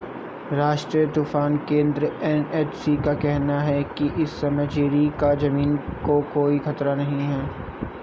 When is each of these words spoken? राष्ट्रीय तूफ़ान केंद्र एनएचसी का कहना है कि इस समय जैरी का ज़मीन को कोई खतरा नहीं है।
राष्ट्रीय 0.53 1.05
तूफ़ान 1.07 1.57
केंद्र 1.57 2.05
एनएचसी 2.21 2.95
का 2.97 3.13
कहना 3.13 3.59
है 3.61 3.83
कि 3.83 4.23
इस 4.23 4.29
समय 4.31 4.67
जैरी 4.67 5.09
का 5.09 5.33
ज़मीन 5.35 5.77
को 5.77 6.21
कोई 6.21 6.59
खतरा 6.59 6.95
नहीं 6.95 7.19
है। 7.19 7.49